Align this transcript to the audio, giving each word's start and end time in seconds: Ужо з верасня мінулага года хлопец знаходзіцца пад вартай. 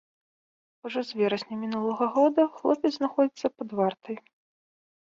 Ужо 0.89 0.99
з 1.09 1.19
верасня 1.19 1.55
мінулага 1.63 2.05
года 2.17 2.41
хлопец 2.57 2.91
знаходзіцца 2.99 3.47
пад 3.61 3.69
вартай. 3.83 4.17